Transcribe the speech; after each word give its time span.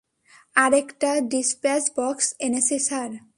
আরেকটা 0.55 1.11
dispatch 1.29 1.83
box 1.97 2.25
এনেছি, 2.39 2.77
sir. 2.79 3.11